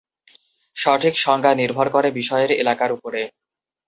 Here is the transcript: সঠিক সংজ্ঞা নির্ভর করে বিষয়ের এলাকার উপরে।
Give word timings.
সঠিক 0.77 1.13
সংজ্ঞা 1.17 1.51
নির্ভর 1.55 1.87
করে 1.89 2.09
বিষয়ের 2.11 2.51
এলাকার 2.53 2.91
উপরে। 2.93 3.21